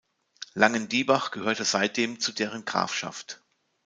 [0.55, 3.43] Langendiebach gehörte seitdem zu deren Grafschaft.